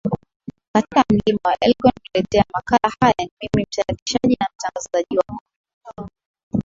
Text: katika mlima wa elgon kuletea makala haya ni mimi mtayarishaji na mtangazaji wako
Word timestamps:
katika 0.75 1.03
mlima 1.11 1.39
wa 1.45 1.57
elgon 1.61 1.91
kuletea 2.11 2.45
makala 2.53 2.93
haya 3.01 3.13
ni 3.19 3.29
mimi 3.55 3.67
mtayarishaji 3.71 4.37
na 4.39 4.47
mtangazaji 4.55 5.17
wako 5.17 6.09